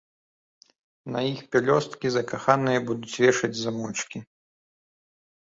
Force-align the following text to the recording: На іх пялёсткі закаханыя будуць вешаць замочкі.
На 1.15 1.19
іх 1.31 1.39
пялёсткі 1.55 2.07
закаханыя 2.15 2.79
будуць 2.89 3.19
вешаць 3.27 3.53
замочкі. 3.63 4.19